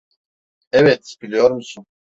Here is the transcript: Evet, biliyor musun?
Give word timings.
Evet, 0.71 1.15
biliyor 1.21 1.51
musun? 1.51 1.85